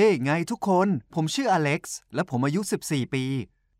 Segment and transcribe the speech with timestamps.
[0.00, 3.24] เฮ้ไงทุกคน ผมชื่ออเล็กซ์ และผมอายุ 14 ปี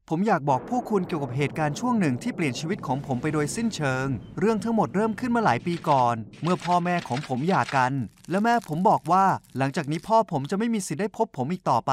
[0.08, 4.06] ผมอยากบอกพวกคุณเกี่ยวกับเหตุการณ์ช่วงหนึ่งที่เปลี่ยนชีวิตของผมไปโดยสิ้นเชิง
[4.38, 7.92] เรื่องทั้งหมดเริ่มขึ้นมาหลายปีก่อน เมื่อพ่อแม่ของผมหย่ากัน
[8.30, 9.24] และแม่ผมบอกว่า
[9.58, 11.92] หลังจากนี้พ่อผมจะไม่มีสิทธิ์ได้พบผมอีกต่อไป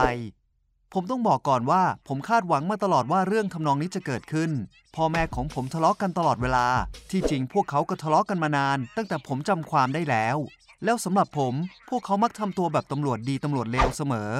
[0.93, 4.51] ผมต้องบอกก่อนว่า ผมคาดหวังมาตลอดว่าเรื่องทำนองนี้จะเกิดขึ้น
[4.95, 6.67] พ่อแม่ของผมทะเลาะกันตลอดเวลา
[7.11, 10.37] ที่จริงพวกเขาก็ทะเลาะกันมานาน ตั้งแต่ผมจำความได้แล้ว
[10.85, 11.53] แล้วสำหรับผม
[11.89, 14.31] พวกเขามักทำตัวแบบตำรวจดีตำรวจเลวเสมอ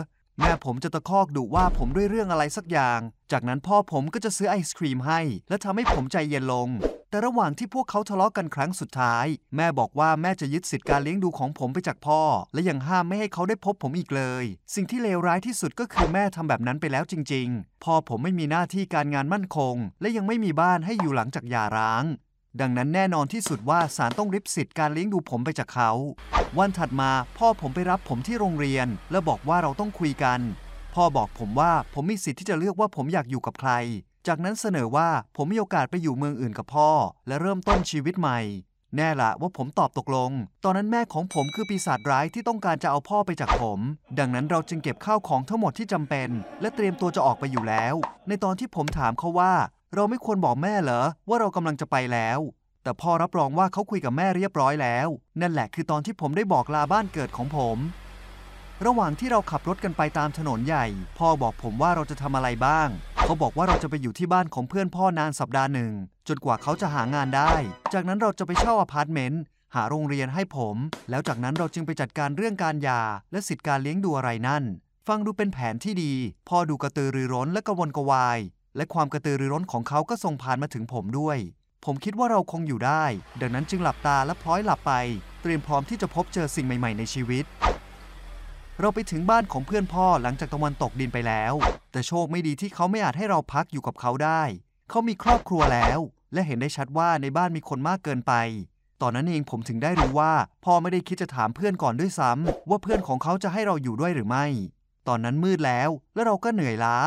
[0.41, 2.99] แม่ผมจะตะคอกดุว่าผมด้วยเรื่องอะไรสักอย่าง
[3.31, 6.69] จากนั้นพ่อผมก็จะซื้อไอศครีมให้ และทำให้ผมใจเย็นลง
[7.09, 12.21] แต่ระหว่างที่พวกเขาทะเลาะกันครั้งสุดท้าย แม่บอกว่าแม่จะยึดสิทธิการเลี้ยงดูของผมไปจากพ่อ
[12.53, 14.43] และยังห้ามไม่ให้เขาได้พบผมอีกเลย
[14.75, 22.05] สิ่งที่เลวร้ายที่สุดก็คือแม่ทำแบบนั้นไปแล้วจริง ๆ พ่อผมไม่มีหน้าที่การงานมั่นคง และยังไม่มีบ้านให้อยู่หลังจากหย่าร้าง
[22.61, 25.91] ดังนั้นแน่นอนที่สุดว่าศาลต้องริบสิทธิ์การเลี้ยงดูผมไปจากเขา
[26.57, 30.39] วันถัดมาพ่อผมไปรับผมที่โรงเรียน และบอกว่าเราต้องคุยกัน
[30.93, 33.71] พ่อบอกผมว่าผมมีสิทธิ์ที่จะเลือกว่าผมอยากอยู่กับใคร
[34.27, 36.89] จากนั้นเสนอว่าผมมีโอกาสไปอยู่เมืองอื่นกับพ่อ
[37.27, 38.39] และเริ่มต้นชีวิตใหม่
[38.95, 40.31] แน่ละว่าผมตอบตกลง
[40.63, 43.79] ตอนนั้นแม่ของผมคือปีศาจร้ายที่ต้องการจะเอาพ่อไปจากผม
[44.19, 46.29] ดังนั้นเราจึงเก็บข้าวของทั้งหมดที่จำเป็น
[46.61, 47.95] และเตรียมตัวจะออกไปอยู่แล้ว
[48.27, 49.53] ในตอนที่ผมถามเขาว่า
[49.95, 52.39] เราไม่ควรบอกแม่เหรอว่าเรากำลังจะไปแล้ว
[52.83, 55.07] แต่พ่อรับรองว่าเขาคุยกับแม่เรียบร้อยแล้ว
[55.41, 57.77] นั่นแหละคือตอนที่ผมได้บอกลาบ้านเกิดของผม
[58.85, 60.85] ระหว่างที่เราขับรถกันไปตามถนนใหญ่
[61.17, 62.87] พ่อบอกผมว่าเราจะทำอะไรบ้าง
[63.23, 65.93] เขาบอกว่าเราจะไปอยู่ที่บ้านของเพื่อนพ่อนานสัปดาห์หนึ่ง
[66.27, 67.53] จนกว่าเขาจะหางานได้
[67.93, 69.41] จากนั้นเราจะไปเช่าอพาร์ตเมนต์
[69.75, 70.75] หาโรงเรียนให้ผม
[71.09, 73.01] แล้วจากนั้นเราจึงไปจัดการเรื่องการหย่า
[73.31, 74.63] และสิทธิการเลี้ยงดูอะไรนั่น
[75.07, 76.13] ฟังดูเป็นแผนที่ดี
[76.49, 78.39] พ่อดูกระตือรือร้นและกระวนกระวาย
[78.75, 81.37] และความกระตือรือร้นของเขาก็ส่งผ่านมาถึงผมด้วย
[81.85, 83.05] ผมคิดว่าเราคงอยู่ได้
[83.41, 84.93] ดังนั้นจึงหลับตาและพลอยหลับไป
[85.41, 87.45] เตรียมพร้อมที่จะพบเจอสิ่งใหม่ ๆ ในชีวิต
[88.79, 91.53] เราไปถึงบ้านของเพื่อนพ่อหลังจากตะวันตกดินไปแล้ว
[91.91, 94.41] แต่โชคไม่ดีที่เขาไม่อาจให้เราพักอยู่กับเขาได้
[94.89, 95.99] เขามีครอบครัวแล้ว
[96.33, 98.33] และเห็นได้ชัดว่าในบ้านมีคนมากเกินไป
[99.01, 100.33] ตอนนั้นเองผมถึงได้รู้ว่า
[100.65, 104.45] พ่อไม่ได้คิดจะถามเพื่อนก่อนด้วยซ้ำว่าเพื่อนของเขาจะให้เราอยู่ด้วยหรือไม่
[105.07, 106.97] ตอนนั้นมืดแล้ว และเราก็เหนื่อยล้า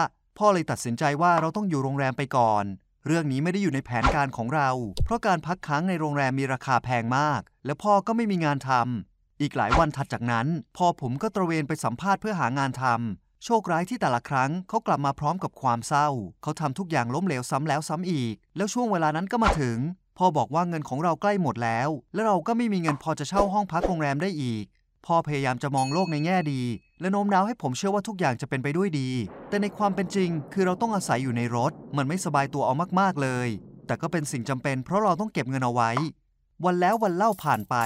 [0.43, 2.65] พ่อเลยตัดสินใจว่าเราต้องอยู่โรงแรมไปก่อน
[3.07, 4.71] เรื่องนี้ไม่ได้อยู่ในแผนการของเรา
[5.05, 16.09] เพราะการพักค้างในโรงแรมมีราคาแพงมาก และพ่อก็ไม่มีงานทำอีกหลายวันถัดจากนั้น พ่อผมก็ตระเวนไปสัมภาษณ์เพื่อหางานทำโชคร้ายที่แต่ละครั้งเขากลับมาพร้อมกับความเศร้า
[16.43, 19.79] เขาทำทุกอย่างล้มเหลวซ้ำแล้วซ้ำอีก แล้วช่วงเวลานั้นก็มาถึง
[20.19, 24.65] พ่อบอกว่าเงินของเราใกล้หมดแล้ว และเราก็ไม่มีเงินพอจะเช่าห้องพักโรงแรมได้อีก
[25.07, 26.63] พ่อพยายามจะมองโลกในแง่ดี
[27.01, 29.09] และโน้มน้าวให้ผมเชื่อว่าทุกอย่างจะเป็นไปด้วยดี
[29.49, 33.49] แต่ในความเป็นจริง คือเราต้องอาศัยอยู่ในรถ มันไม่สบายตัวเอามากๆเลย
[33.87, 35.91] แต่ก็เป็นสิ่งจำเป็น เพราะเราต้องเก็บเงินเอาไว้
[36.65, 37.77] วันแล้ววันเล่าผ่านไป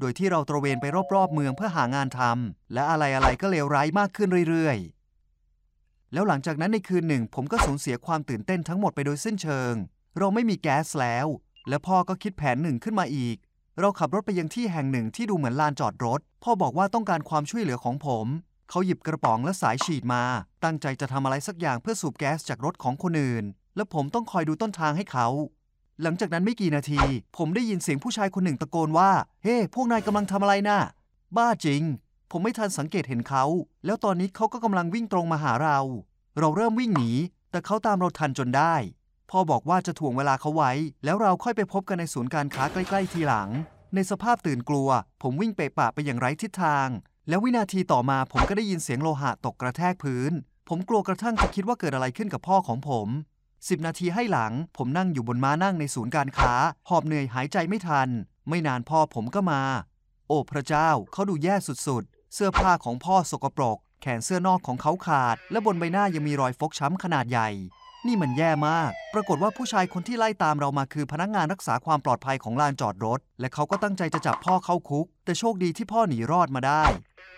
[0.00, 9.74] โดยที่เราตระเวนไปรอบๆเมืองเพื่อหางานทำและอะไรๆก็เลวร้ายมากขึ้นเรื่อยๆ แล้วหลังจากนั้นในคืนหนึ่ง ผมก็สูญเสียความตื่นเต้นทั้งหมดไปโดยสิ้นเชิง
[10.18, 11.26] เราไม่มีแก๊สแล้ว
[11.68, 13.36] และพ่อก็คิดแผนหนึ่งขึ้นมาอีก
[13.78, 18.26] เราขับรถไปยังที่แห่งหนึ่งที่ดูเหมือนลานจอดรถ พ่อบอกว่าต้องการความช่วยเหลือของผม
[18.70, 20.22] เขาหยิบกระป๋องและสายฉีดมา
[20.64, 23.44] ตั้งใจจะทำอะไรสักอย่างเพื่อสูบแก๊สจากรถของคนอื่น
[23.76, 25.26] และผมต้องคอยดูต้นทางให้เขา
[26.02, 27.00] หลังจากนั้นไม่กี่นาที
[27.36, 29.10] ผมได้ยินเสียงผู้ชายคนหนึ่งตะโกนว่า
[29.42, 30.80] เฮ้พวกนายกำลังทำอะไรนะ่ะ
[31.36, 31.82] บ้าจริง
[32.30, 33.44] ผมไม่ทันสังเกตเห็นเขา
[33.84, 35.78] แล้วตอนนี้เขาก็กำลังวิ่งตรงมาหาเรา
[36.38, 37.10] เราเริ่มวิ่งหนี
[37.50, 38.74] แต่เขาตามเราทันจนได้
[39.30, 40.72] พ่อบอกว่าจะถ่วงเวลาเขาไว้
[41.04, 43.48] แล้วเราค่อยไปพบกันในศูนย์การค้าใกล้ๆทีหลัง
[43.94, 44.88] ในสภาพตื่นกลัว
[45.22, 46.88] ผมวิ่งเปะปะไปอย่างไร้ทิศทาง
[47.28, 50.32] แล้ววินาทีต่อมาผมก็ได้ยินเสียงโลหะตกกระแทกพื้น
[50.68, 53.08] ผมกลัวกระทั่งจะคิดว่าเกิดอะไรขึ้นกับพ่อของผม
[53.68, 56.52] สิบนาทีให้หลัง ผมนั่งอยู่บนม้านั่งในศูนย์การค้า
[56.88, 58.08] หอบเหนื่อยหายใจไม่ทัน
[58.48, 59.62] ไม่นานพ่อผมก็มา
[60.28, 67.48] โอ้พระเจ้าเขาดูแย่สุดๆ เสื้อผ้าของพ่อสกปรก แขนเสื้อนอกของเขาขาด และบนใบหน้ายังมีรอยฟกช้ำขนาดใหญ่
[68.06, 76.82] นี่มันแย่มาก ปรากฏว่าผู้ชายคนที่ไล่ตามเรามาคือพนักงานรักษาความปลอดภัยของลานจอดรถ และเขาก็ตั้งใจจะจับพ่อเข้าคุก แต่โชคดีที่พ่อหนีรอดมาได้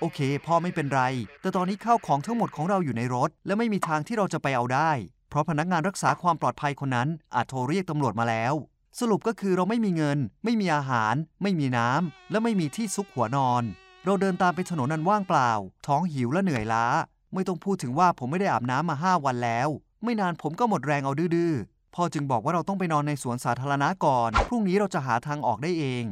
[0.00, 1.03] โอเค พ่อไม่เป็นไร
[1.41, 4.91] แต่ตอนนี้ข้าวของทั้งหมดของเราอยู่ในรถ และไม่มีทางที่เราจะไปเอาได้
[5.29, 8.55] เพราะพนักงานรักษาความปลอดภัยคนนั้น อาจโทรเรียกตำรวจมาแล้ว
[9.00, 13.62] สรุปก็คือเราไม่มีเงิน ไม่มีอาหาร ไม่มีน้ำและไม่มีที่ซุกหัวนอน
[14.05, 15.50] เราเดินตามไปถนนนั้นว่างเปล่า
[15.87, 16.87] ท้องหิวและเหนื่อยล้า
[17.35, 19.69] ไม่ต้องพูดถึงว่าผมไม่ได้อาบน้ำมาห้าวันแล้ว
[20.04, 21.54] ไม่นานผมก็หมดแรงเอาดื้อ
[21.94, 26.04] พ่อจึงบอกว่าเราต้องไปนอนในสวนสาธารณะก่อน พรุ่งนี้เราจะหาทางออกได้เอง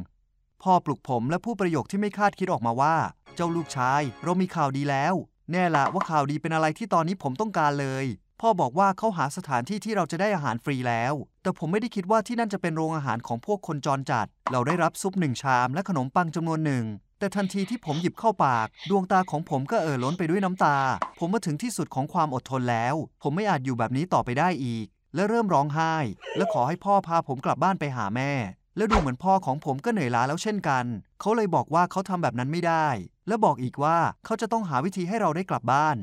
[0.63, 2.95] พ่อปลุกผมและผู้ประโยคที่ไม่คาดคิดออกมาว่า
[3.35, 5.13] เจ้าลูกชาย เรามีข่าวดีแล้ว
[5.51, 8.05] แน่ละว่าข่าวดีเป็นอะไรที่ตอนนี้ผมต้องการเลย
[8.41, 16.85] พ่อบอกว่าเขาหาสถานที่ที่เราจะได้อาหารฟรีแล้ว แต่ผมไม่ได้คิดว่าที่นั่นจะเป็นโรงอาหารของพวกคนจรจัด เราได้รับซุปหนึ่งชามและขนมปังจำนวนหนึ่ง
[17.21, 20.77] แต่ทันทีที่ผมหยิบเข้าปาก ดวงตาของผมก็เอ่อล้นไปด้วยน้ำตา
[21.19, 24.85] ผมมาถึงที่สุดของความอดทนแล้ว ผมไม่อาจอยู่แบบนี้ต่อไปได้อีก
[25.15, 25.95] และเริ่มร้องไห้
[26.37, 28.31] และขอให้พ่อพาผมกลับบ้านไปหาแม่
[28.77, 30.85] แล้วดูเหมือนพ่อของผมก็เหนื่อยล้าแล้วเช่นกัน
[31.19, 32.87] เขาเลยบอกว่าเขาทำแบบนั้นไม่ได้
[33.27, 35.97] และบอกอีกว่าเขาจะต้องหาวิธีให้เราได้กลับบ้าน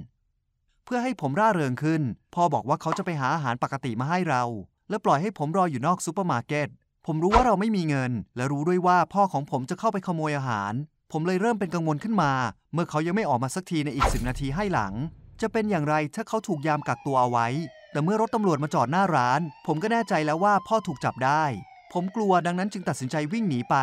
[0.85, 2.03] เพื่อให้ผมร่าเริงขึ้น
[2.35, 4.43] พ่อบอกว่าเขาจะไปหาอาหารปกติมาให้เรา
[4.91, 6.69] และปล่อยให้ผมรออยู่นอกซูเปอร์มาร์เก็ต
[7.07, 10.73] ผมรู้ว่าเราไม่มีเงิน และรู้ด้วยว่าพ่อของผมจะเข้าไปขโมยอาหาร
[11.13, 12.33] ผมเลยเริ่มเป็นกังวลขึ้นมา
[12.73, 14.93] เมื่อเขายังไม่ออกมาสักทีในอีกสิบนาทีให้หลัง
[15.41, 17.47] จะเป็นอย่างไรถ้าเขาถูกยามกักตัวเอาไว้
[17.93, 21.45] แต่เมื่อรถตำรวจมาจอดหน้าร้าน ผมก็แน่ใจแล้วว่าพ่อถูกจับได้
[21.93, 23.77] ผมกลัวดังนั้นจึงตัดสินใจวิ่งหนีไป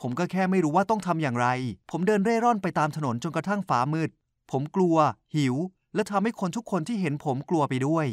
[0.00, 1.48] ผมก็แค่ไม่รู้ว่าต้องทำอย่างไร
[1.90, 4.10] ผมเดินเร่ร่อนไปตามถนนจนกระทั่งฟ้ามืด
[4.50, 4.96] ผมกลัว
[5.36, 5.54] หิว
[5.94, 8.06] และทำให้คนทุกคนที่เห็นผมกลัวไปด้วย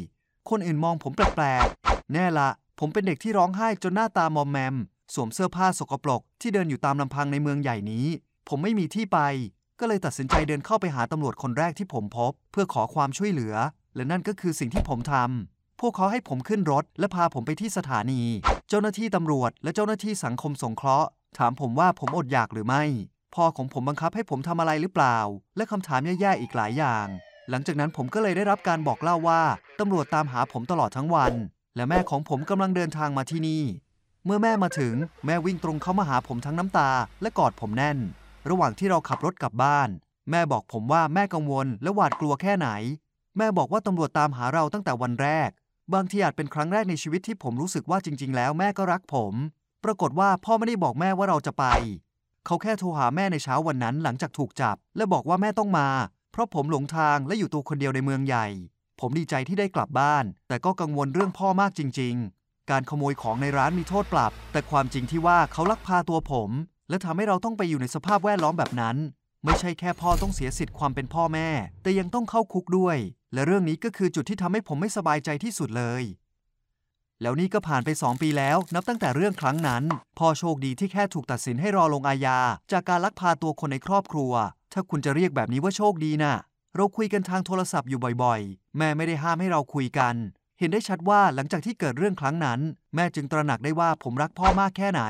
[0.50, 2.50] คนอื่นมองผมแปลกๆแน่ละ
[2.80, 4.76] ผมเป็นเด็กที่ร้องไห้จนหน้าตามอมแมม
[5.14, 8.06] สวมเสื้อผ้าสกปรกที่เดินอยู่ตามลำพังในเมืองใหญ่นี้
[8.50, 9.20] ผมไม่มีที่ไป
[9.80, 13.56] ก็เลยตัดสินใจเดินเข้าไปหาตำรวจคนแรกที่ผมพบ เพื่อขอความช่วยเหลือ
[13.96, 18.22] และนั่นก็คือสิ่งที่ผมทำพวกเขาให้ผมขึ้นรถ และพาผมไปที่สถานี
[18.70, 22.84] เจ้าหน้าที่ตำรวจ และเจ้าหน้าที่สังคมสงเคราะห์ ถามผมว่าผมอดอยากหรือไม่
[23.36, 25.18] พ่อของผมบังคับให้ผมทำอะไรหรือเปล่า
[25.58, 27.06] และคำถามแย่ๆอีกหลายอย่าง
[27.50, 29.42] หลังจากนั้นผมก็เลยได้รับการบอกเล่าว่า
[29.80, 31.34] ตำรวจตามหาผมตลอดทั้งวัน
[31.76, 33.64] และแม่ของผมกำลังเดินทางมาที่นี่
[34.30, 34.96] เมื่อแม่มาถึง
[35.26, 36.92] แม่วิ่งตรงเข้ามาหาผมทั้งน้ำตา
[37.22, 37.98] และกอดผมแน่น
[38.50, 39.90] ระหว่างที่เราขับรถกลับบ้าน
[40.32, 42.70] แม่บอกผมว่าแม่กังวลและหวาดกลัวแค่ไหน
[43.38, 45.50] แม่บอกว่าตำรวจตามหาเราตั้งแต่วันแรก
[45.94, 49.34] บางทีอาจเป็นครั้งแรกในชีวิตที่ผมรู้สึกว่าจริง ๆ แล้วแม่ก็รักผม
[49.84, 51.66] ปรากฏว่าพ่อไม่ได้บอกแม่ว่าเราจะไป
[52.46, 55.90] เขาแค่โทรหาแม่ในเช้าวันนั้นหลังจากถูกจับ และบอกว่าแม่ต้องมา
[56.32, 58.48] เพราะผมหลงทางและอยู่ตัวคนเดียวในเมืองใหญ่
[59.00, 62.37] ผมดีใจที่ได้กลับบ้าน แต่ก็กังวลเรื่องพ่อมากจริง ๆ
[62.72, 66.50] การขโมยของในร้านมีโทษปรับ แต่ความจริงที่ว่าเขาลักพาตัวผม
[66.90, 68.98] และทำให้เราต้องไปอยู่ในสภาพแวดล้อมแบบนั้น
[69.44, 71.50] ไม่ใช่แค่พ่อต้องเสียสิทธิ์ความเป็นพ่อแม่
[71.84, 72.98] แต่ยังต้องเข้าคุกด้วย
[73.34, 76.04] และเรื่องนี้ก็คือจุดที่ทำให้ผมไม่สบายใจที่สุดเลย
[77.22, 79.84] แล้วนี่ก็ผ่านไป 2 ปีแล้ว นับตั้งแต่เรื่องครั้งนั้น
[80.20, 82.40] พ่อโชคดีที่แค่ถูกตัดสินให้รอลงอาญา
[82.72, 84.32] จากการลักพาตัวคนในครอบครัว
[84.74, 86.36] ถ้าคุณจะเรียกแบบนี้ว่าโชคดีน่ะ
[86.76, 90.16] เราคุยกันทางโทรศัพท์อยู่บ่อยๆ แม่ไม่ได้ห้ามให้เราคุยกัน
[90.60, 92.60] เห็นได้ชัดว่าหลังจากที่เกิดเรื่องครั้งนั้น
[92.96, 95.04] แม่จึงตระหนักได้ว่าผมรักพ่อมากแค่ไหน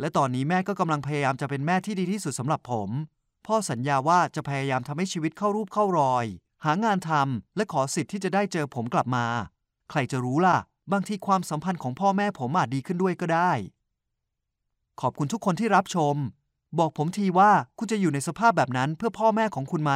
[0.00, 2.90] และตอนนี้แม่ก็กำลังพยายามจะเป็นแม่ที่ดีที่สุดสำหรับผม
[3.46, 6.24] พ่อสัญญาว่าจะพยายามทำให้ชีวิตเข้ารูปเข้ารอย
[6.64, 9.26] หางานทำและขอสิทธิ์ที่จะได้เจอผมกลับมา
[9.90, 10.56] ใครจะรู้ล่ะ
[10.92, 13.52] บางทีความสัมพันธ์ของพ่อแม่ผมอาจดีขึ้นด้วยก็ได้
[15.00, 16.14] ขอบคุณทุกคนที่รับชม
[16.78, 19.92] บอกผมทีว่าคุณจะอยู่ในสภาพแบบนั้นเพื่อพ่อแม่ของคุณไหม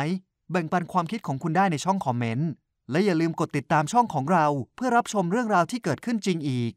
[0.51, 2.51] แบ่งปันความคิดของคุณได้ในช่องคอมเมนต์
[2.91, 4.47] และอย่าลืมกดติดตามช่องของเรา
[4.77, 6.73] เพื่อรับชมเรื่องราวที่เกิดขึ้นจริงอีก